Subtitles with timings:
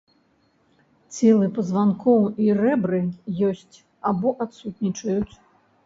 [1.15, 3.05] Целы пазванкоў і рэбры
[3.53, 3.77] ёсць
[4.13, 5.33] або адсутнічаюць.